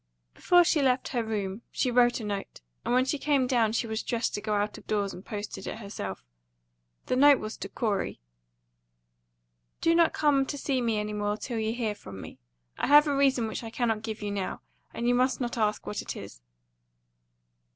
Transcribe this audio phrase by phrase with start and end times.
[0.33, 3.85] Before she left her room she wrote a note, and when she came down she
[3.85, 6.25] was dressed to go out of doors and post it herself.
[7.05, 8.19] The note was to Corey:
[9.79, 12.39] "Do not come to see me any more till you hear from me.
[12.79, 14.61] I have a reason which I cannot give you now;
[14.91, 16.41] and you must not ask what it is."